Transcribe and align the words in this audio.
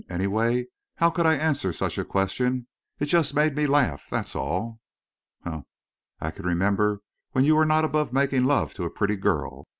"Anyway, 0.09 0.65
how 0.95 1.11
could 1.11 1.27
I 1.27 1.35
answer 1.35 1.71
such 1.71 1.99
a 1.99 2.03
question? 2.03 2.65
It 2.99 3.05
just 3.05 3.35
made 3.35 3.55
me 3.55 3.67
laugh, 3.67 4.01
that's 4.09 4.35
all." 4.35 4.79
"Humph! 5.43 5.67
I 6.19 6.31
can 6.31 6.43
remember 6.47 7.01
when 7.33 7.43
you 7.45 7.55
were 7.55 7.67
not 7.67 7.85
above 7.85 8.11
making 8.11 8.45
love 8.45 8.73
to 8.73 8.85
a 8.85 8.89
pretty 8.89 9.15
girl. 9.15 9.67